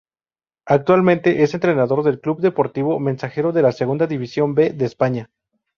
Actualmente 0.65 1.43
es 1.43 1.53
entrenador 1.53 2.03
del 2.03 2.19
Club 2.19 2.41
Deportivo 2.41 2.99
Mensajero 2.99 3.51
de 3.51 3.61
la 3.61 3.71
Segunda 3.71 4.07
División 4.07 4.55
B 4.55 4.71
de 4.71 4.85
España. 4.85 5.29